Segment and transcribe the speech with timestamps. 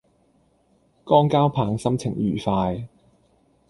[1.05, 2.87] 江交棒心情愉快